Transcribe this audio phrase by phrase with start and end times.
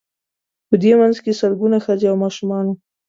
[0.67, 2.75] په دې منځ کې سلګونه ښځې او ماشومان وو.